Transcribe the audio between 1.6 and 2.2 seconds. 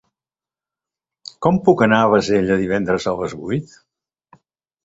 puc anar a